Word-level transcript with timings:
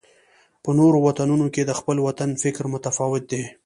په 0.63 0.69
نورو 0.79 0.97
وطنونو 1.07 1.45
کې 1.53 1.61
د 1.65 1.71
خپل 1.79 1.97
وطن 2.07 2.29
فکر 2.43 2.63
متفاوت 2.73 3.23
دی. 3.31 3.43